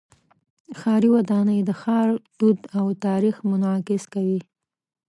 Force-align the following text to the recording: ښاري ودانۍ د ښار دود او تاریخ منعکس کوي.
ښاري 0.79 1.09
ودانۍ 1.15 1.59
د 1.65 1.71
ښار 1.81 2.07
دود 2.39 2.59
او 2.79 2.85
تاریخ 3.05 3.35
منعکس 3.49 4.03
کوي. 4.13 4.39